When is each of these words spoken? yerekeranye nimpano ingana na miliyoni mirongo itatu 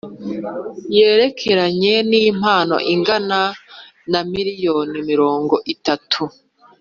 yerekeranye 0.95 1.93
nimpano 2.09 2.75
ingana 2.93 3.39
na 4.11 4.19
miliyoni 4.31 4.97
mirongo 5.09 5.55
itatu 5.75 6.21